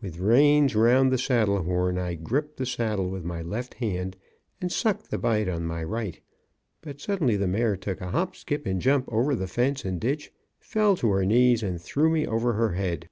With 0.00 0.16
reins 0.18 0.74
round 0.74 1.12
the 1.12 1.18
saddle 1.18 1.62
horn, 1.62 1.98
I 1.98 2.14
gripped 2.14 2.56
the 2.56 2.64
saddle 2.64 3.10
with 3.10 3.24
my 3.26 3.42
left 3.42 3.74
hand 3.74 4.16
and 4.58 4.72
sucked 4.72 5.10
the 5.10 5.18
bite 5.18 5.50
on 5.50 5.66
my 5.66 5.84
right, 5.84 6.18
but 6.80 6.98
suddenly 6.98 7.36
the 7.36 7.46
mare 7.46 7.76
took 7.76 8.00
a 8.00 8.08
hop 8.10 8.34
skip 8.36 8.64
and 8.64 8.80
jump 8.80 9.06
over 9.12 9.34
the 9.34 9.46
fence 9.46 9.84
and 9.84 10.00
ditch; 10.00 10.32
fell 10.60 10.96
to 10.96 11.10
her 11.10 11.26
knees, 11.26 11.62
and 11.62 11.78
threw 11.78 12.08
me 12.08 12.26
over 12.26 12.54
her 12.54 12.72
head. 12.72 13.10